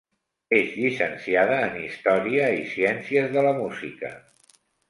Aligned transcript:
És 0.59 0.71
llicenciada 0.77 1.59
en 1.67 1.77
història 1.83 2.49
i 2.63 2.67
ciències 2.75 3.31
de 3.37 3.47
la 3.49 3.55
música. 3.63 4.15